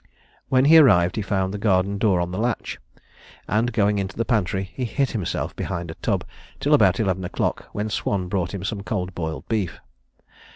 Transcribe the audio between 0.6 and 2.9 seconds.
he arrived, he found the garden door on the latch;